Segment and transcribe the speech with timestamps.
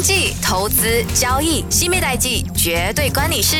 [0.00, 3.56] 经济、投资、交易，新密代记绝对关你事。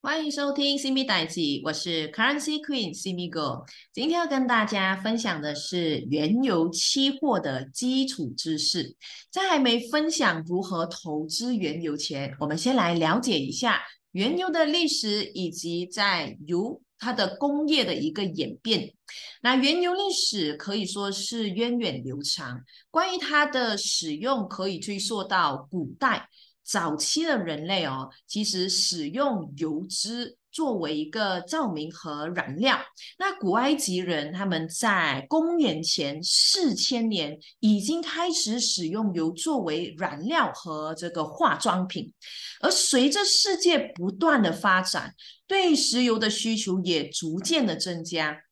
[0.00, 3.62] 欢迎收听《新密代记》，我是 Currency Queen 新米哥。
[3.92, 8.96] 今天要跟大家分享的是原油期货的基础知识。
[9.30, 18.94] 在还没分享如何投资原油前，我们先来了解一下原油的历史以及在油它的工业的一个演变。
[19.42, 26.28] 那原油历史可以说是源远流长，关于它的使用可以追溯到古代。
[26.62, 32.78] 早期的人类哦，其实使用油脂作为一个照明和燃料。
[33.18, 42.12] 那古埃及人他们在公元前四千年已经开始使用油作为燃料和这个化妆品。
[42.60, 45.14] 而随着世界不断的发展，
[45.46, 48.42] 对石油的需求也逐渐的增加。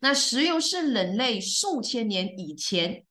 [0.00, 3.04] 那石油是人类数千年以前。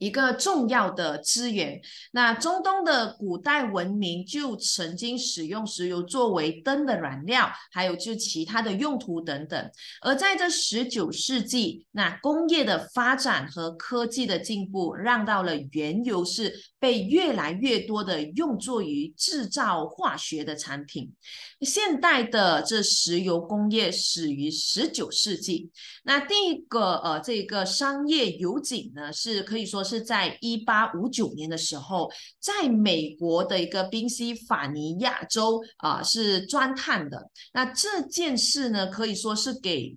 [0.00, 1.78] 一个重要的资源，
[2.12, 9.70] 那中东的古代文明就曾经使用石油作为灯的燃料，还有就其他的用途等等。
[10.00, 21.12] 而在这十九世纪，那工业的发展和科技的进步，让到了原油是被越来越多的用作于制造化学的产品。
[21.60, 25.70] 现代的这石油工业始于十九世纪，
[26.04, 37.30] 那第一个呃这个商业油井呢，是可以说是在一八五九年的时候，在美国的一个宾夕法尼亚州啊是钻探的。
[37.52, 39.96] 那这件事呢，可以说是给。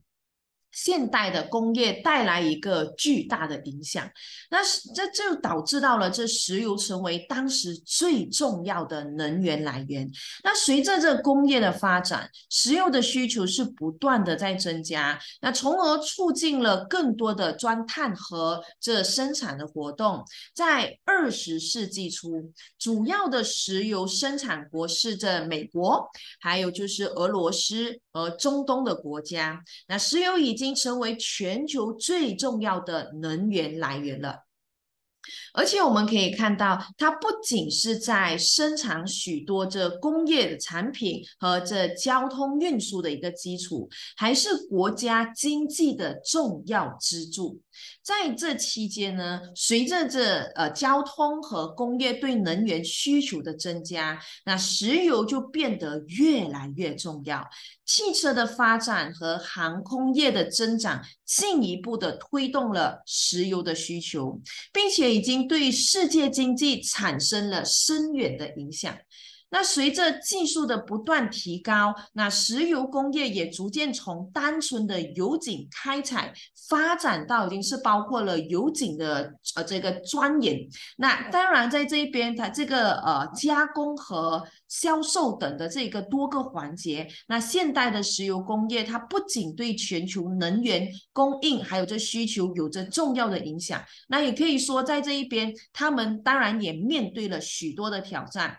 [0.73, 4.09] 现代的工业带来一个巨大的影响，
[4.49, 4.57] 那
[4.95, 10.09] 这就导致到了这石油成为当时最重要的能源来源。
[10.43, 20.25] 那随着这工业的发展，石油的需求是不断的在增加，那从而促进了更多的钻探和这生产的活动。
[20.55, 29.61] 在二十世纪初，主要的石油生产国是这美国，还有就是俄罗斯和中东的国家。
[29.87, 30.62] 那石油已经。
[30.63, 34.45] 已经成为全球最重要的能源来源了。
[35.53, 43.87] 而且我们可以看到，它不仅是在生产许多这工业的产品和这交通运输的一个基础，
[44.17, 47.61] 还是国家经济的重要支柱。
[48.03, 57.47] 在这期间呢，随着这呃交通和工业对能源需求的增加，那石油就变得越来越重要。
[57.85, 64.39] 汽车的发展和航空业的增长，进一步的推动了石油的需求，
[64.71, 68.97] 并且已经对世界经济产生了深远的影响。
[69.53, 76.33] 那随着技术的不断提高，那石油工业也逐渐从单纯的油井开采
[76.67, 80.67] 发展到已经是包括了油井的呃这个钻研。
[80.97, 87.07] 那当然在这一边，它这个呃加工和销售等的这个多个环节。
[87.27, 98.57] 那现代的石油工业，它不仅对全球能源供应还有这需求有着重要的影响，那也可以说在这一边，他们当然也面对了许多的挑战。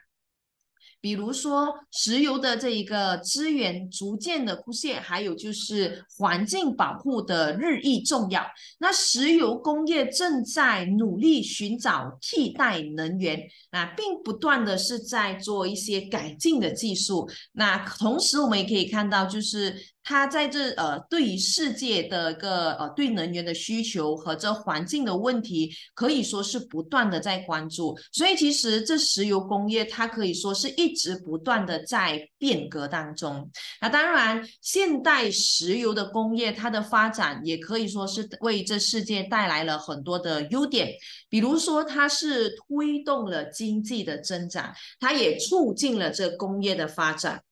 [1.05, 8.43] 比如说，石油的这一个资源逐渐的枯竭，还有就是环境保护的日益重要。
[8.79, 13.39] 那石油工业正在努力寻找替代能源，
[13.71, 17.29] 那并不断的是在做一些改进的技术。
[17.53, 19.77] 那同时，我们也可以看到，就是。
[20.05, 27.99] 它在这呃，对于世界的一个呃，对能源的需求和这环境的问题，可以说是不断的在关注。
[28.13, 33.51] 所以其实这石油工业，它可以说是一直不断的在变革当中。
[33.81, 40.93] 那当然，现代石油的工业，它的发展也可以说是为这世界带来了很多的优点。
[41.31, 47.43] 比如说，它是推动了经济的增长，它也促进了这工业的发展。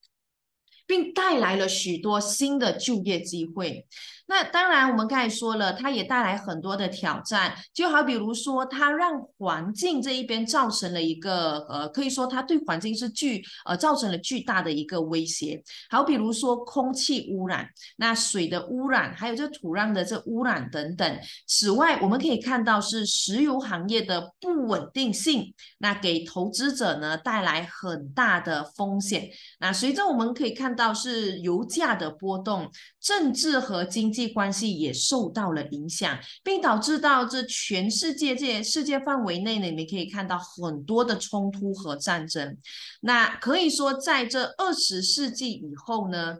[0.86, 3.86] 并带来了许多新的就业机会。
[4.34, 15.62] 那当然，我们刚才说了，它也带来很多的挑战，就好比如说，它让环境这一边造成了一个呃，可以说它对环境是巨呃造成了巨大的一个威胁。
[15.90, 17.68] 好，比如说空气污染、
[17.98, 21.18] 那水的污染，还有这土壤的这污染等等。
[21.46, 29.28] 此外，我们可以看到是石油行业的不稳定性，那给投资者呢带来很大的风险。
[29.60, 34.21] 那随着我们可以看到是油价的波动，政治和经济。
[34.28, 42.58] 关系也受到了影响，并导致到这全世界这世界范围内呢，你可以看到很多的冲突和战争。
[43.00, 46.38] 那可以说，在这二十世纪以后呢，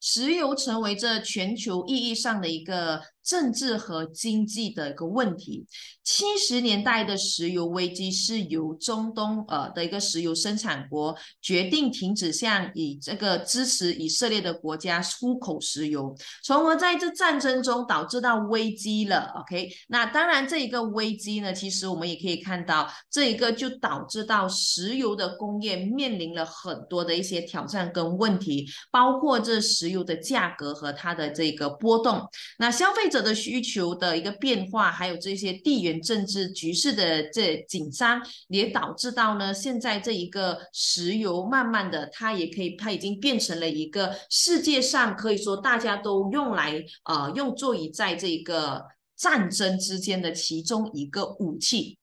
[0.00, 3.02] 石油成为这全球意义上的一个。
[3.30, 5.64] 政治和经济的一个问题。
[6.02, 16.12] 七十年代的石油危机是由中东呃的一个石油生产国决定停止向以这个支持以色列的国家出口石油，
[16.42, 19.32] 从而在这战争中导致到危机了。
[19.38, 32.28] OK，那当然这一个危机呢，其实我们也可以看到，这一个就导致到石油的工业面临了很多的一些挑战跟问题，包括这石油的价格和它的这个波动，
[32.58, 48.84] 那消费者的需求的一个变化，还有这些地缘政治局势的这紧张，也导致到呢，现在这一个石油慢慢的，它也可以，它已经变成了一个世界上可以说大家都用来呃用作于在这个
[49.16, 51.96] 战争之间的其中一个武器。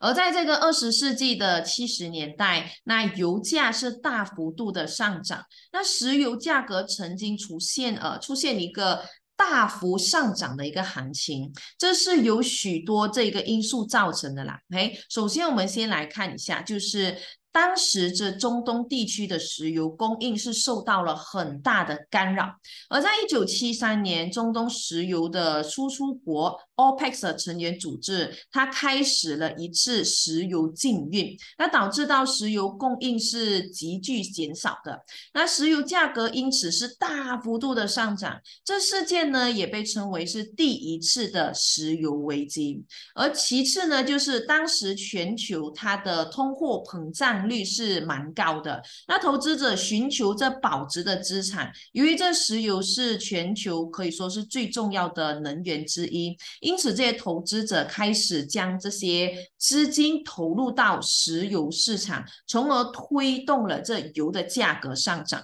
[0.00, 9.02] 而在这个二十世纪的七十年代，那油价是大幅度的上涨，那石油价格曾经出现呃出现一个
[9.38, 14.60] 大幅上涨的一个行情，这是有许多这个因素造成的啦。
[14.70, 17.16] 哎首先我们先来看一下，就是。
[17.58, 22.54] 当时这中东地区的石油供应是受到了很大的干扰，
[22.88, 35.00] 而在一九七三年，中东石油的输出国 OPEC 成员组织，它开始了一次石油禁运，那导致到石油供应是急剧减少的，
[35.34, 38.40] 那石油价格因此是大幅度的上涨。
[38.64, 42.84] 这事件呢，也被称为是第一次的石油危机。
[43.16, 47.47] 而其次呢，就是当时全球它的通货膨胀。
[47.48, 65.42] 率是蛮高的，那投资者寻求这保值的资产，由于这石油是全球可以说是最重要的能源之一，因此这些投资者开始将这些资金投入到石油市场，从而推动了这油的价格上涨。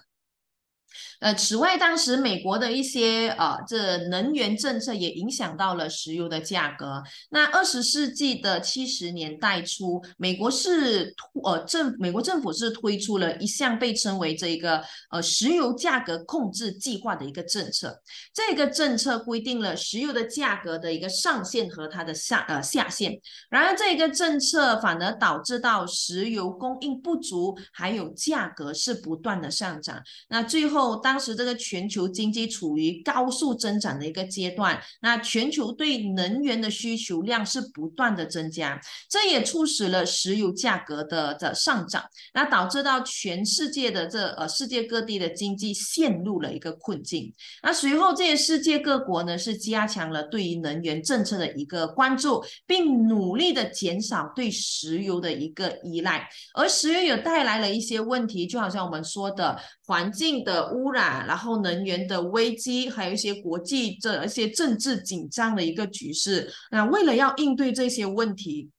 [1.21, 7.03] 呃，此外，当时美国的一些呃，这能源政策也影响到了石油的价格。
[7.31, 11.15] 那二十世纪的七十年代初，美国是
[11.45, 18.03] 呃政美国政府是推出了一项被称为这个呃石油价格控制计划的一个政策。
[18.35, 23.19] 这个政策规定了石油的价格的一个上限和它的下呃下限。
[23.49, 30.03] 然而，这个政策反而导致到石油供应不足，还有价格是不断的上涨。
[30.29, 31.04] 那最后。
[31.05, 38.81] 当时这个全球经济处于高速增长的一个阶段，那全球对能源的需求量是不断的增加，
[39.11, 42.03] 这也促使了石油价格的的上涨，
[42.33, 47.31] 那导致到全世界的这呃世界各地的经济陷入了一个困境。
[47.63, 60.93] 那随后这些世界各国呢是加强了对于能源政策的一个关注，并努力的减少对石油的一个依赖，而石油也带来了一些问题，就好像我们说的环境的污。
[60.93, 66.49] 染，然后能源的危机，还有一些国际这一些政治紧张的一个局势。
[66.71, 68.71] 那为了要应对这些问题。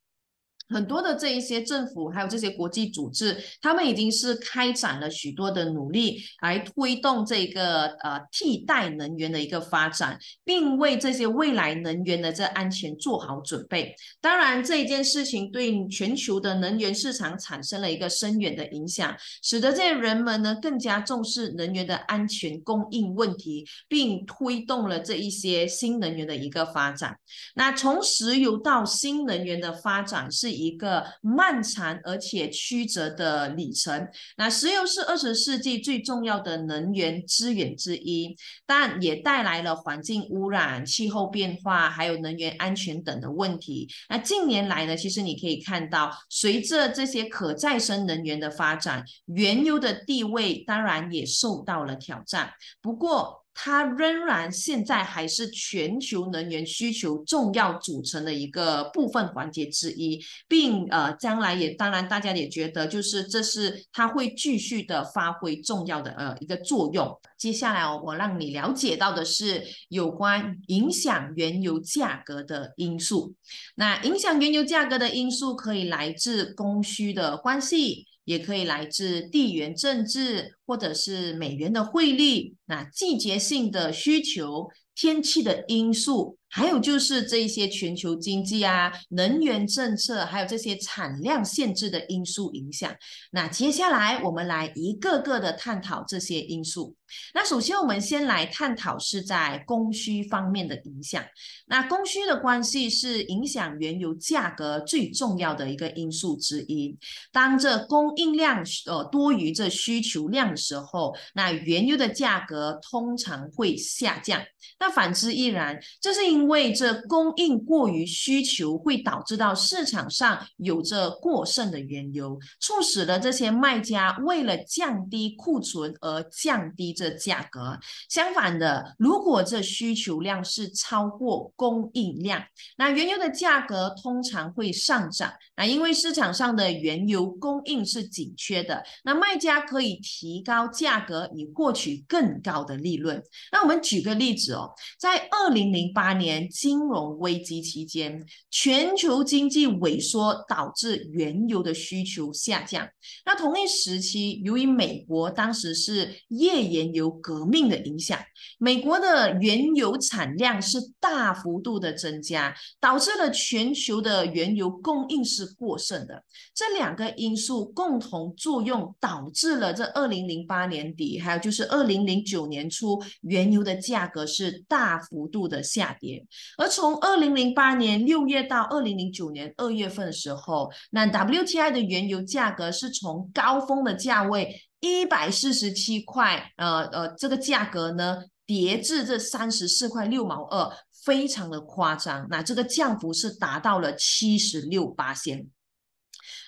[0.68, 13.94] 很多的这一些政府，还有这些国际组织，他们已经是开展了许多的努力，来推动这个呃替代能源的一个发展，并为这些未来能源的这安全做好准备。
[14.20, 19.14] 当然，这一件事情对全球的能源市场产生了一个深远的影响，
[19.44, 27.16] 使得这些人们呢更加重视能源的安全供应问题，并推动了这一些新能源的一个发展。
[27.54, 30.55] 那从石油到新能源的发展是。
[30.56, 34.08] 一个漫长而且曲折的里程。
[34.36, 43.88] 那石油是二十世纪最重要的能源资源之一，但也带来了环境污染、气候变化，还有能源安全等的问题。
[44.08, 52.50] 那近年来呢，其实你可以看到，随着这些可再生能源的发展，原油的地位当然也受到了挑战。
[52.80, 67.18] 不过，它仍然现在还是全球能源需求重要组成的一个部分环节之一，并呃将来也当然大家也觉得就是这是它会继续的发挥重要的呃一个作用。
[67.38, 73.34] 接下来我让你了解到的是有关影响原油价格的因素。
[73.76, 78.06] 那影响原油价格的因素可以来自供需的关系。
[78.26, 86.36] 也可以来自地缘政治，或者是美元的汇率，那季节性的需求、天气的因素。
[86.56, 92.96] 还有就是这一些全球经济啊、能源政策，还有这些产量限制的因素影响。
[93.30, 96.96] 那接下来我们来一个个的探讨这些因素。
[97.34, 101.22] 那首先我们先来探讨是在供需方面的影响。
[101.66, 106.96] 那供需的关系是影响原油价格最重要的一个因素之一。
[107.30, 114.42] 当这供应量呃多于这需求量的时候，那原油的价格通常会下降。
[114.80, 127.76] 那反之亦然，这是因因为这供应过于需求会导致到市场上有着过剩的原油，促使了这些卖家为了降低库存而降低这价格。
[128.08, 132.40] 相反的，如果这需求量是超过供应量，
[132.78, 135.32] 那原油的价格通常会上涨。
[135.56, 143.20] 那因为市场上的原油供应是紧缺的，那卖家可以提高价格以获取更高的利润。
[143.50, 152.88] 那我们举个例子哦，在二零零八年年金融危机期间，全球经济萎缩导致原油的需求下降。
[153.24, 158.18] 那同一时期，由于美国当时是页岩油革命的影响，
[158.58, 166.24] 美国的原油产量是大幅度的增加，导致了全球的原油供应是过剩的。
[166.52, 176.15] 这两个因素共同作用，导致了这二零零八年底，还有就是二零零九年初，原油的价格是大幅度的下跌。
[176.58, 190.70] 而从二零零八年六月到二零零九年二月份的时候，那 WTI 的原油价格是从高峰的价位一百四十七块，呃呃，这个价格呢跌至这三十四块六毛二，
[191.04, 192.26] 非常的夸张。
[192.30, 195.46] 那这个降幅是达到了七十六八仙。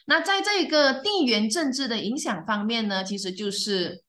[0.06, 4.04] 那在这个地缘政治的影响方面呢，其实就是。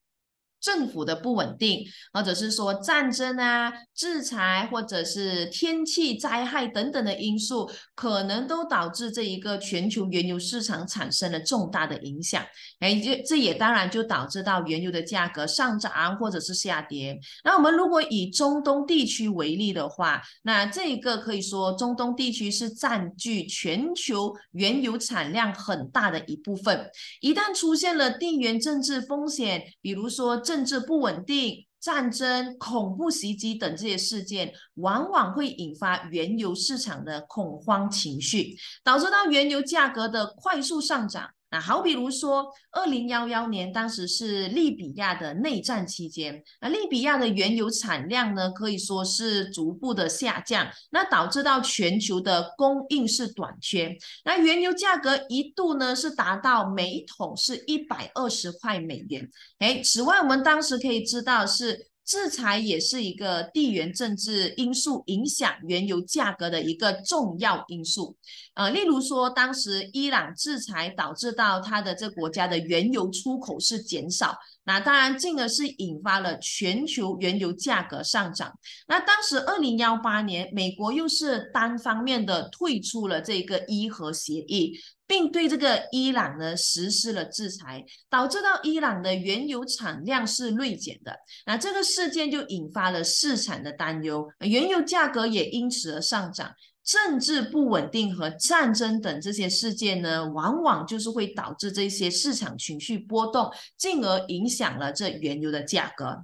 [0.62, 12.44] 政府的不稳定，或者是说战争啊、制裁，或者是天气灾害等等的因素，可能都导致这一个全球原油市场产生了重大的影响。
[12.80, 17.20] 哎，这这也当然就导致到原油的价格上涨或者是下跌。
[17.44, 26.90] 那我们如果以中东地区为例的话，那这一个可以说中东地区是占据全球原油产量很大的一部分。
[27.22, 41.30] 一旦出现了地缘政治风险，比如说，政治不稳定、战争、恐怖袭击等这些事件，往往会引发原油市场的恐慌情绪，导致到原油价格的快速上涨。
[41.52, 59.30] 那好，比如说，二零幺幺年，当时是利比亚的内战期间，那利比亚的原油产量呢，可以说是逐步的下降，那导致到全球的供应是短缺，那原油价格一度呢是达到每桶是一百二十块美元。
[59.58, 61.90] 哎，此外，我们当时可以知道是。
[62.10, 68.18] 制裁也是一个地缘政治因素影响原油价格的一个重要因素。
[68.56, 78.52] 呃，例如说，当时伊朗制裁导致到它的这国家的原油出口是减少，那当然进而是引发了全球原油价格上涨。
[78.88, 84.80] 那当时二零幺八年，美国又是单方面的退出了这个伊核协议。
[85.10, 91.16] 并对这个伊朗呢实施了制裁，导致到伊朗的原油产量是锐减的。
[91.48, 96.54] 那这个事件就引发了市场的担忧，原油价格也因此而上涨。
[96.84, 106.24] 政治不稳定和战争等这些事件呢，往往就是会导致这些市场情绪波动，进而影响了这原油的价格。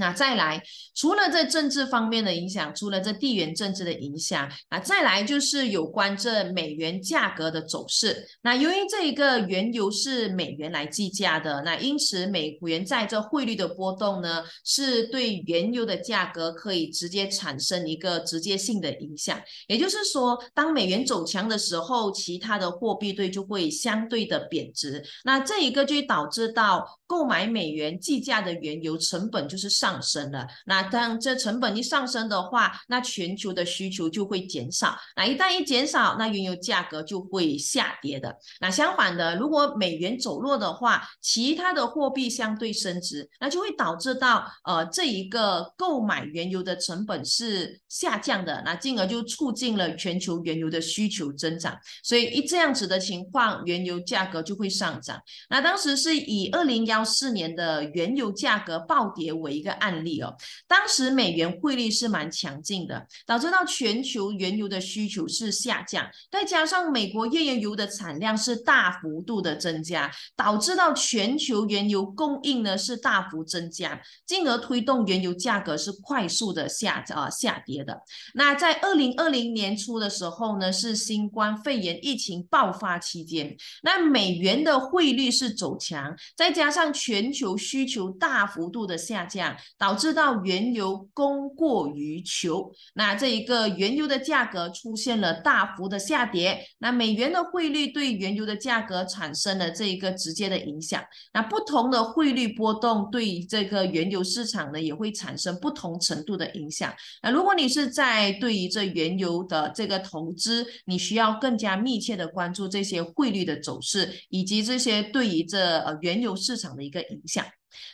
[0.00, 0.62] 那再来，
[0.94, 8.26] 除了这政治方面的影响，除了这地缘政治的影响，啊，再来就是有关这美元价格的走势。
[8.40, 19.38] 那由于这一个原油是美元来计价的，那因此美元在这汇率的波动呢，是对原油的价格可以直接产生一个直接性的影响。
[19.68, 25.04] 也就是说，当美元走强的时候，其他的货币对就会相对的贬值。
[25.24, 29.90] 那这一个就导致到购买美元计价的原油成本就是上。
[30.02, 34.96] 升了，那当这成本一上升的话，那全球的需求就会减少。
[35.14, 38.34] 那一旦一减少，那原油价格就会下跌的。
[38.60, 51.76] 那相反的，如果美元走弱的话，其他的货币相对升值，那就会导致到呃这一个购买原油的成本是下降的，那进而就促进了全球原油的需求增长。
[52.02, 55.20] 所以一这样子的情况，原油价格就会上涨。
[55.50, 60.36] 那当时是以二零幺到四年的原油价格暴跌为一个案例哦。
[60.68, 77.98] 当时美元汇率是蛮强劲的，导致到全球原油的需求是下降，再加上美国页岩油的产量是大幅度的增加，导致到全球原油供应呢是大幅增加，进而推动原油价格是快速的下啊下跌的。
[78.34, 101.02] 那在二零二零年初的时候呢，是新冠肺炎疫情爆发期间，那美元的汇率是走强，再加上全球需求大幅度的下降，导致到原油供过于求，那这一个原油的价格出现了大幅的下跌，那美元的汇率对原油的价格产生了这一个直接的影响。
[101.32, 106.92] 那不同的汇率波动对这个原油市场呢，也会产生不同程度的影响。
[107.22, 117.44] 那如果你是在对于这原油的这个投资，你需要更加密切的关注这些汇率的走势，以及这些对于这呃原油市场一个影响。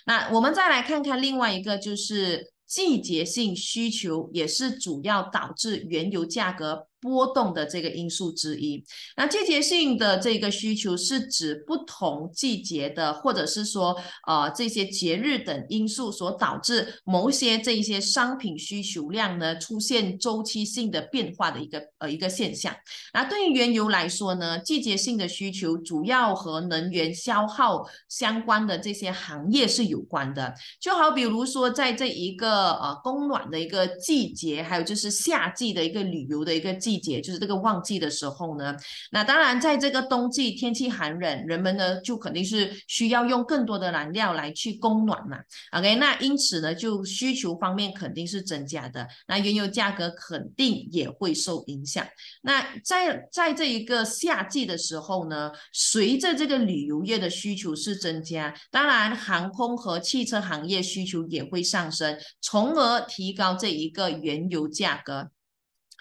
[0.07, 6.89] 那我们再来看看另外一个，就是季节性需求，也是主要导致原油价格。
[7.01, 8.85] 波动的这个因素之一，
[9.17, 22.75] 那季节性的这个需求是指不同季节的，或者是说呃这些节日等因素所导致某些这一些商品需求量呢出现周期性的变化的一个呃一个现象。
[23.13, 36.97] 那对于原油来说呢，季节性的需求主要和能源消耗相关的这些行业是有关的，就好比如说在这一个呃供暖的一个季节，还有就是夏季的一个旅游的一个季。
[36.97, 38.75] 节就是这个旺季的时候呢，
[39.13, 45.39] 那当然在这个冬季天气寒冷，人们呢就肯定是需要用更多的燃料来去供暖嘛。
[45.73, 52.05] OK，那因此呢就需求方面肯定是增加的，那原油价格肯定也会受影响。
[52.43, 65.31] 那在在这一个夏季的时候呢，随着这个旅游业的需求是增加，当然航空和汽车行业需求也会上升，从而提高这一个原油价格。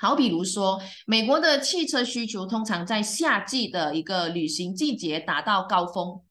[0.06, 6.22] 好，比如说，美国的汽车需求通常在夏季的一个旅行季节达到高峰，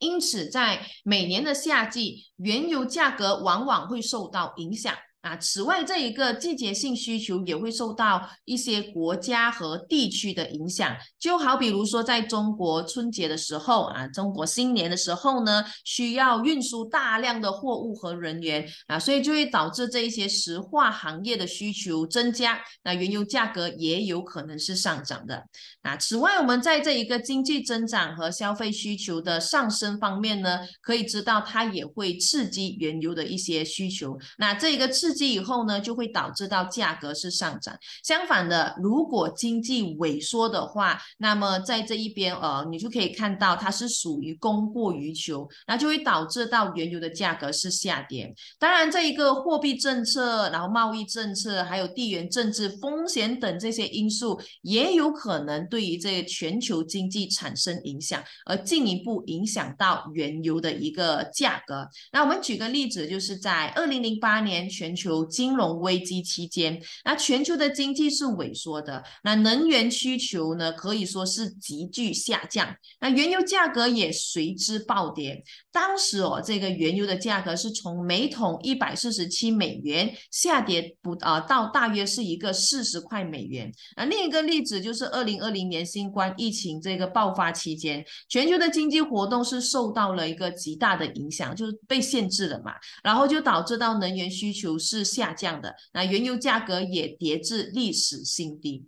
[0.00, 4.92] 因此在每年的夏季，原油价格往往会受到影响。
[5.24, 25.46] 啊，此外，这一个季节性需求也会受到一些国家和地区的影响，就好比如说，在中国春节的时候啊，中国新年的时候呢，需要运输大量的货物和人员啊，所以就会导致这一些石化行业的需求增加，那原油价格也有可能是上涨的。
[25.80, 34.18] 啊，此外，我们在这一个经济增长和消费需求的上升方面呢，可以知道它也会刺激原油的一些需求。
[34.36, 37.78] 那这一个刺激以后呢，就会导致到价格是上涨。
[38.02, 48.34] 相反的，如果经济萎缩的话，那么在这一边呃，你就可以看到它是属于供过于求，那就会导致到原油的价格是下跌。
[48.58, 61.88] 当然，这一个货币政策、然后贸易政策、还有地缘政治风险等这些因素，也有可能对于这个全球经济产生影响，而进一步影响到原油的一个价格。
[62.12, 65.03] 那我们举个例子，就是在二零零八年全球。
[65.04, 75.44] 求金融危机期间，那全球的经济是萎缩的，那能源需求呢可以说是急剧下降，那原油价格也随之暴跌。
[75.70, 83.70] 当时哦，这个原油的价格是从每桶一百四十七美元下跌不啊到大约是一个四十块美元。
[83.96, 94.93] 那另一个例子就是二零二零年新冠疫情这个爆发期间，全球的经济活动是受到了一个极大的影响，就是被限制了嘛，然后就导致到能源需求是。
[94.98, 98.86] 是下降的，那原油价格也跌至历史新低。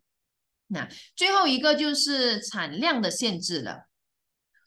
[0.69, 3.89] 那最后一个就是产量的限制了。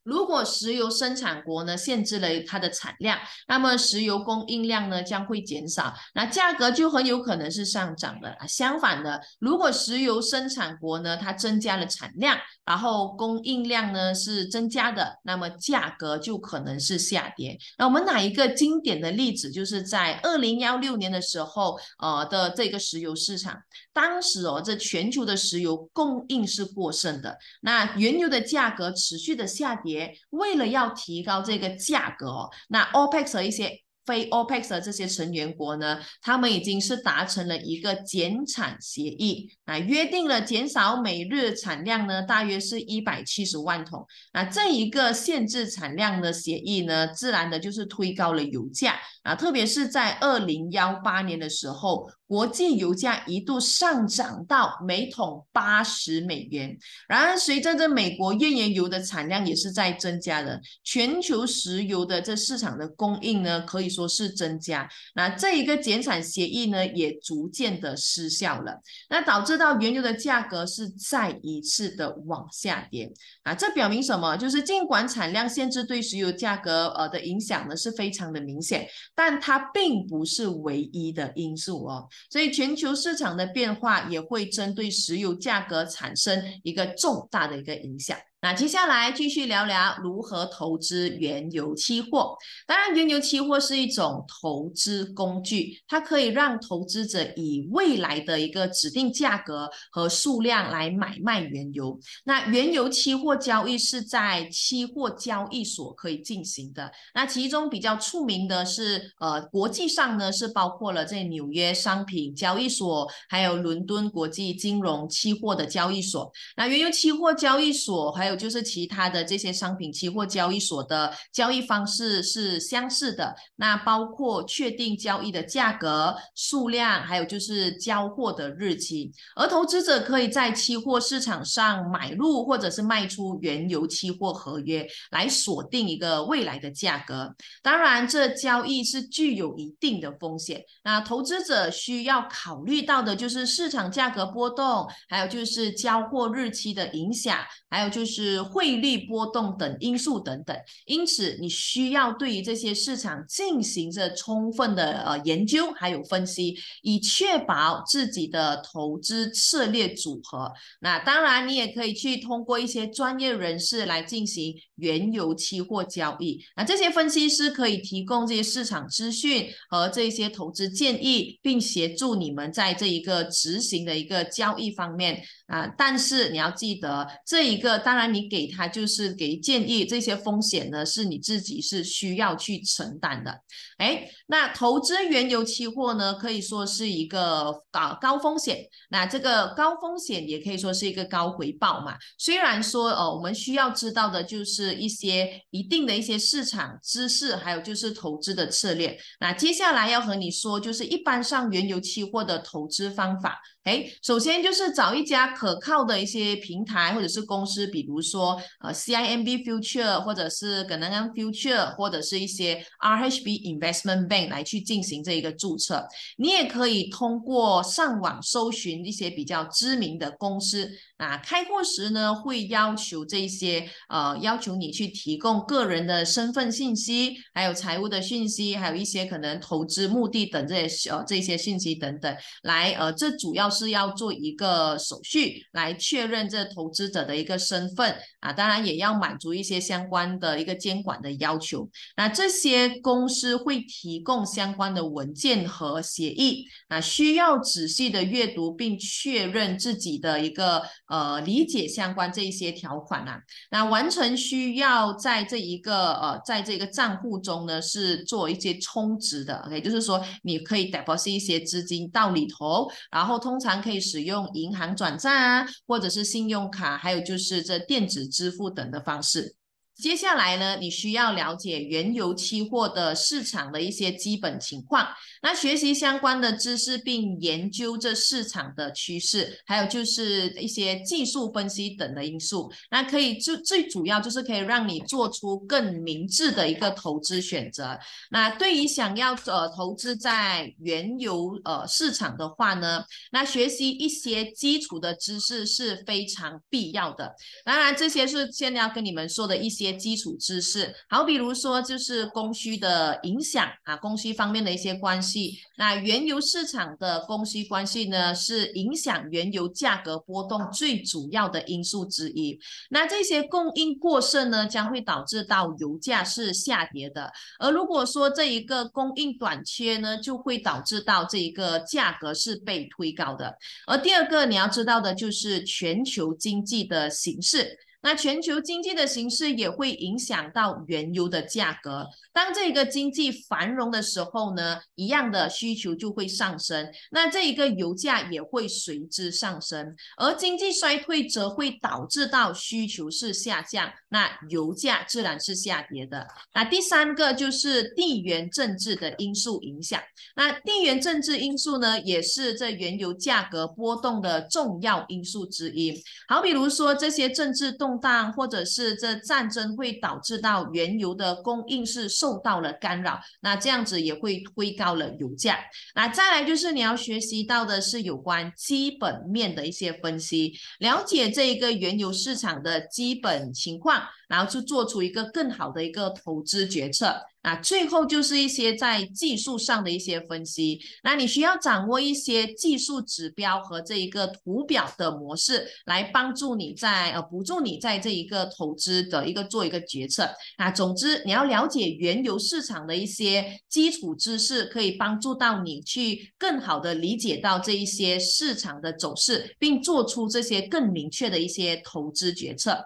[0.03, 8.47] 如果石油生产国呢限制了它的产量，那么石油供应量呢将会减少，那价格就很有可能是上涨的啊。
[8.47, 17.57] 相反的，如果石油生产国呢它增加了产量，然后供应量呢是增加的，那么价格就可能是下跌。
[17.77, 29.88] 那我们哪一个经典的例子，就是在二零幺六年的时候，呃的这个石油市场，当时哦这全球的石油供应是过剩的，那原油的价格持续的下跌。
[30.31, 44.03] 为了要提高这个价格，那 OPEC 和一些非 OPEC 的这些成员国呢，他们已经是达成了一个减产协议啊，约定了减少每日产量呢，大约是一百七十万桶。
[44.33, 56.77] 那这一个限制产量的协议呢，自然的就是推高了油价啊，特别是在二零幺八年的时候，国际油价一度上涨到每桶八十美元。
[57.07, 64.87] 然而，随着这美国页岩油的产量也是在增加的，全球石油的这市场的供应呢，可以说是增加。
[65.15, 73.11] 那这一个减产协议呢，也逐渐的失效了，那导致到原油的价格是再一次的往下跌。
[73.41, 74.37] 啊，这表明什么？
[74.37, 82.07] 就是尽管产量限制对石油价格呃的影响呢是非常的明显，但它并不是唯一的因素哦。
[82.29, 88.17] 所以全球市场的变化也会针对石油价格产生一个重大的一个影响。
[88.41, 92.37] 那接下来继续聊聊如何投资原油期货。
[92.65, 101.99] 当然，原油期货是一种投资工具，它可以让投资者以未来的一个指定价格和数量来买卖原油。
[102.23, 106.89] 那原油期货交易是在期货交易所可以进行的。
[107.13, 116.31] 那其中比较出名的是，呃，国际上呢是包括了在纽约商品交易所，还有伦敦国际金融期货的交易所。
[116.55, 129.11] 那原油期货交易所还有还有就是其他的这些商品期货交易所的交易方式是相似的，那包括确定交易的价格、数量，还有就是交货的日期。
[129.35, 137.35] 而投资者可以在期货市场上买入或者是卖出原油期货合约，来锁定一个未来的价格。
[137.63, 140.63] 当然，这交易是具有一定的风险。
[140.83, 147.35] 那投资者需要考虑到的就是市场价格波动，还有就是交货日期的影响，
[147.71, 148.18] 还有就是。
[148.19, 150.53] 是汇率波动等因素等等，
[150.85, 160.51] 因此你需要对于这些市场进行着充分的呃研究还有分析，以确保自己的投资策略组合。
[160.81, 166.43] 那当然，你也可以去通过一些专业人士来进行原油期货交易。
[166.57, 175.73] 那这些分析师可以提供这些市场资讯和这些投资建议，并协助你们在这一个执行的一个交易方面啊。
[175.77, 178.08] 但是你要记得，这一个当然。
[178.13, 183.41] 你给他就是给建议，这些风险呢是你自己是需要去承担的。
[183.77, 191.97] 哎，那投资原油期货呢，可以说是一个啊高风险，那这个高风险也可以说是一个高回报嘛。
[192.17, 198.97] 虽然说呃，我们需要知道的就是一些一定的一些市场知识，还有就是投资的策略。
[199.21, 203.39] 那接下来要和你说，就是一般上原油期货的投资方法。
[203.63, 215.87] 哎，首先就是找一家可靠的一些平台或者是公司，比如说呃 CIMB Future 或者是 g a n a n Future 或者是一些 RHB Investment Bank 来去进行这一个注册。
[216.17, 220.69] 你也可以通过上网搜寻一些比较知名的公司。
[220.99, 241.69] 那开户时呢，会要求这些呃，要求你去提供个人的身份信息，还有财务的信息，还有一些可能投资目的等这些呃这些信息等等，来呃，这主要是要做一个手续来确认这投资者的一个身份啊，当然也要满足一些相关的一个监管的要求。
[241.95, 250.61] 那这些公司会提供相关的文件和协议，啊，需要仔细的阅读并确认自己的一个。
[250.89, 253.21] 呃，理解相关这一些条款啊，
[253.51, 269.38] 那完成需要在这一个呃，在这个账户中呢，是做一些充值的，OK，就是说你可以 deposit 一些资金到里头，然后通常可以使用银行转账啊，或者是信用卡，还有就是这电子支付等的方式。
[269.79, 274.85] 接下来呢，你需要了解原油期货的市场的一些基本情况，
[275.21, 287.79] 那学习相关的知识，并研究这市场的趋势，还有就是一些技术分析等的因素，那可以就最主要就是可以让你做出更明智的一个投资选择。
[288.11, 297.15] 那对于想要呃投资在原油呃市场的话呢，那学习一些基础的知识是非常必要的。
[297.45, 299.68] 当然，这些是现在要跟你们说的一些。
[299.73, 305.39] 基础知识，好，比如说就是供需的影响啊，供需方面的一些关系。
[305.57, 312.39] 那原油市场的供需关系呢，是影响原油价格波动最主要的因素之一。
[312.69, 317.11] 那这些供应过剩呢，将会导致到油价是下跌的。
[317.39, 323.35] 而如果说这一个供应短缺呢，就会导致到这一个价格是被推高的。
[323.67, 327.57] 而第二个你要知道的就是全球经济的形势。
[327.81, 331.87] 那全球经济的形势也会影响到原油的价格。
[332.11, 339.75] 当这个经济繁荣的时候呢，一样的需求就会上升，那这一个油价也会随之上升。
[339.97, 346.07] 而经济衰退则会导致到需求是下降，那油价自然是下跌的。
[346.33, 349.81] 那第三个就是地缘政治的因素影响。
[350.15, 355.81] 那地缘政治因素呢，也是这原油价格波动的重要因素之一。
[356.07, 365.37] 好，比如说这些政治动动荡，或者是这战争会导致到原油的供应是受到了干扰，那这样子也会推高了油价。
[365.75, 373.83] 那再来就是你要学习到的是有关基本面的一些分析，了解这一个原油市场的基本情况。
[374.09, 380.59] 然后去做出一个更好的一个投资决策，那最后就是一些在技术上的一些分析。
[380.83, 390.09] 那你需要掌握一些技术指标和这一个图表的模式，来帮助你在呃辅助你在这一个投资的一个做一个决策。
[390.39, 402.57] 那总之你要了解原油市场的一些基础知识，可以帮助到你去更好的理解到这一些市场的走势，并做出这些更明确的一些投资决策。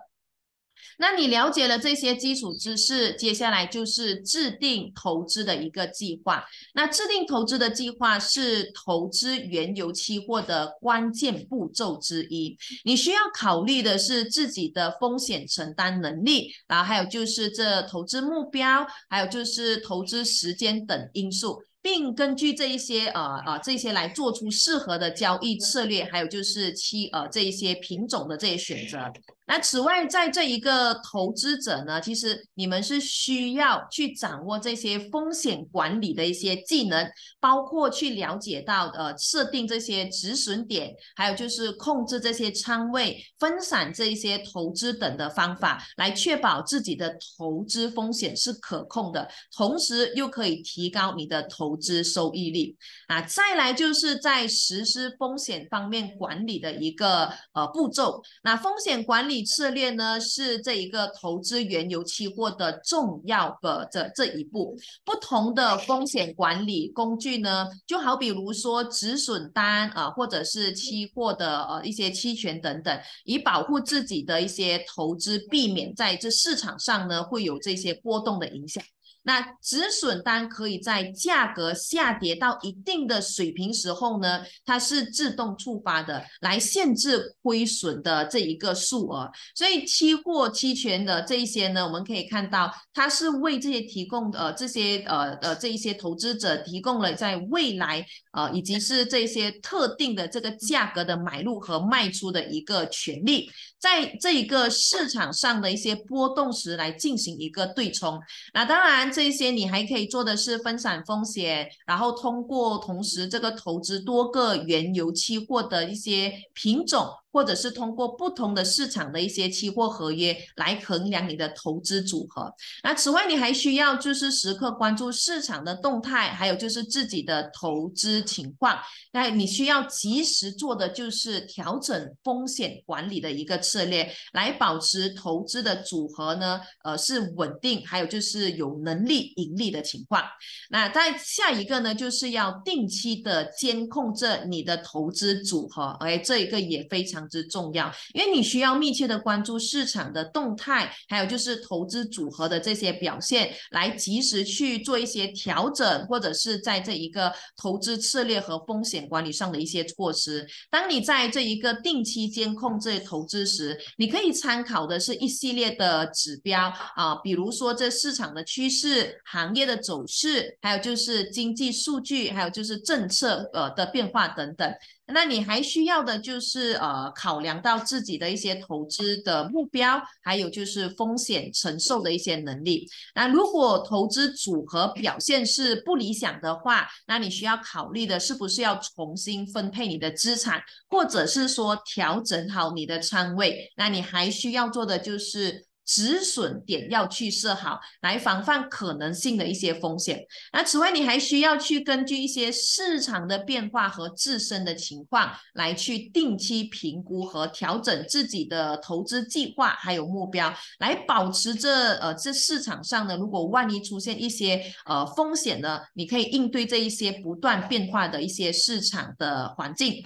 [0.97, 6.43] 那你了解了这些基础知识，接下来就是制定投资的一个计划。
[6.73, 12.57] 那制定投资的计划是投资原油期货的关键步骤之一。
[12.83, 21.61] 你需要考虑的是自己的风险承担能力，然后还有就是这投资目标，还有就是投资时间等因素。
[21.81, 28.99] 并根据这一些呃呃这些来做出适合的交易策略，还有就是期呃这一些品种的这些选择。
[29.45, 37.05] 那此外，在这一个投资者呢，其实你们是需要去掌握这些风险管理的一些技能，
[37.41, 52.73] 包括去了解到呃设定这些止损点，还有就是控制这些仓位、分散这一些投资等的方法，来确保自己的投资风险是可控的，同时又可以提高你的投资收益率
[53.07, 53.21] 啊。
[53.21, 59.32] 再来就是在实施风险方面管理的一个呃步骤，那风险管理。
[59.41, 64.77] 策略呢是这一个投资原油期货的重要的这这一步。
[65.05, 78.83] 不同的风险管理工具呢，就好比如说止损单啊，或者是期货的呃一些期权等等，以保护自己的一些投资，避免在这市场上呢会有这些波动的影响。
[79.25, 89.31] 那止损单可以在价格下跌到一定的水平时候呢，它是自动触发的，来限制亏损的这一个数额。
[89.55, 108.19] 所以期货、期权的这一些呢，我们可以看到，它是为这些提供呃这些呃呃这一些投资者提供了在未来呃以及是这些特定的这个价格的买入和卖出的一个权利，在这一个市场上的一些波动时来进行一个对冲。
[108.53, 109.12] 那当然。
[109.13, 117.07] 这些你还可以做的是分散风险，然后通过同时这个投资多个原油期货的一些品种。
[117.33, 122.53] 或者是通过不同的市场的一些期货合约来衡量你的投资组合。
[122.83, 128.77] 那此外，你还需要就是时刻关注市场的动态，还有就是自己的投资情况。
[129.11, 140.23] 那你需要及时做的就是调整风险管理的一个策略，来保持投资的组合呢，呃，是稳定，还有就是有能力盈利的情况。
[140.69, 147.22] 那在下一个呢，就是要定期的监控着你的投资组合，哎，这一个也非常。
[147.29, 160.47] 之重要，因为你需要密切的关注市场的动态，还有就是投资组合的这些表现，来及时去做一些调整，或者是在这一个投资策略和风险管理上的一些措施。
[160.69, 174.73] 当你在这一个定期监控这些投资时，你可以参考的是一系列的指标啊，比如说这市场的趋势、行业的走势，还有就是经济数据，还有就是政策呃的变化等等。
[175.07, 182.87] 那你还需要的就是呃考量到自己的一些投资的目标，还有就是风险承受的一些能力。
[183.13, 193.71] 那如果投资组合表现是不理想的话，那你需要考虑的是不是要重新分配你的资产，或者是说调整好你的仓位。
[193.75, 195.65] 那你还需要做的就是。
[195.85, 200.25] 止损点要去设好，来防范可能性的一些风险。
[200.51, 220.03] 那此外，你还需要去根据一些市场的变化和自身的情况，来去定期评估和调整自己的投资计划还有目标，来保持这呃这市场上呢，如果万一出现一些呃风险呢，你可以应对这一些不断变化的一些市场的环境。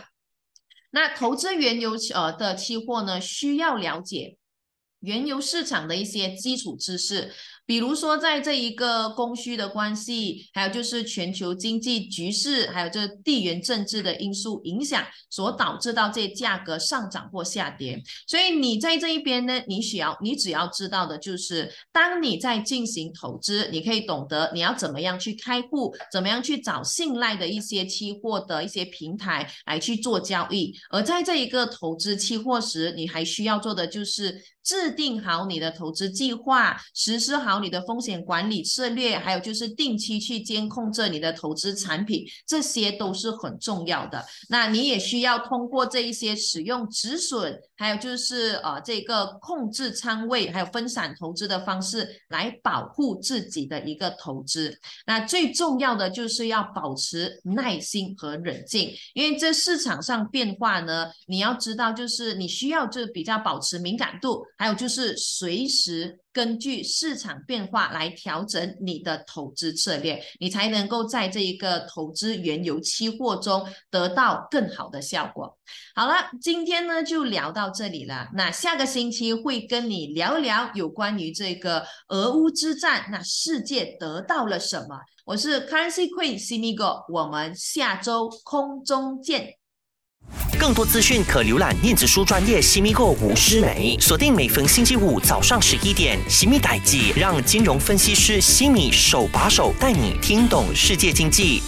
[0.91, 4.36] 那投资原油呃的期货呢，需要了解。
[5.07, 7.33] 原油市场的一些基础知识。
[7.67, 18.01] 比如说，在这一个供需的关系，还有就是全球经济局势，还有这地缘政治的因素影响，所导致到这价格上涨或下跌。
[18.25, 30.73] 所以你在这一边呢，你需要你只要知道的就是，当你在进行投资，你可以懂得你要怎么样去开户，怎么样去找信赖的一些期货的一些平台来去做交易。
[30.89, 34.41] 而在这一个投资期货时，你还需要做的就是。
[34.67, 44.25] 制定好你的投资计划，实施好你的风险管理策略，还有就是定期去监控着你的投资产品，这些都是很重要的。
[44.49, 54.79] 那你也需要通过这一些使用止损，还有就是呃这个控制仓位，还有分散投资的方式来保护自己的一个投资。
[55.05, 64.43] 那最重要的就是要保持耐心和冷静，因为这市场上变化呢，你要知道就是你需要就比较保持敏感度。
[64.57, 75.57] 还有就是随时根据市场变化来调整你的投资策略，你才能够在这一个投资原油期货中得到更好的效果。
[75.95, 78.29] 好了，今天呢就聊到这里了。
[78.35, 84.99] 那下个星期会跟你聊聊有关于这个俄乌之战，那世界得到了什么？
[85.25, 89.55] 我是 Currency Queen Simigo，我们下周空中见。
[90.59, 101.61] 更多资讯可浏览电子书专业西米购吴诗梅，锁定每逢星期五早上十一点，西米代记让金融分析师西米手把手带你听懂世界经济。